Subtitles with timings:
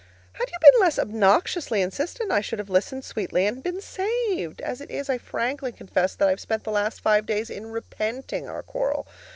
[0.33, 4.59] Had you been less obnoxiously insistent, I should have listened sweetly, and been saved.
[4.61, 7.67] As it is, I frankly confess that I have spent the last five days in
[7.67, 9.05] repenting our quarrel.